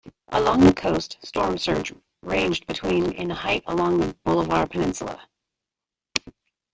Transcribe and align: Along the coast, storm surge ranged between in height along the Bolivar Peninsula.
Along 0.29 0.61
the 0.61 0.73
coast, 0.73 1.19
storm 1.21 1.59
surge 1.59 1.93
ranged 2.23 2.65
between 2.65 3.11
in 3.11 3.29
height 3.29 3.63
along 3.67 3.99
the 3.99 4.15
Bolivar 4.25 4.65
Peninsula. 4.65 5.29